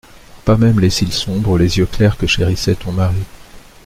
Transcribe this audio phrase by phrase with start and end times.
[0.45, 3.21] Pas même les cils sombres, les yeux clairs que chérissait ton mari.